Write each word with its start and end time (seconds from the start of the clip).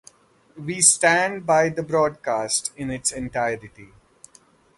We 0.57 0.81
stand 0.81 1.45
by 1.45 1.69
the 1.69 1.83
broadcast 1.83 2.71
in 2.75 2.89
its 2.89 3.11
entirety. 3.11 3.89